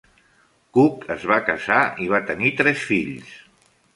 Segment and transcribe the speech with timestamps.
[0.77, 3.37] Cook es va casar i va tenir tres fills.